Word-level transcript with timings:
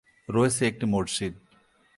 রয়েছে 0.29 0.61
একটি 0.67 0.85
মসজিদ। 0.85 1.33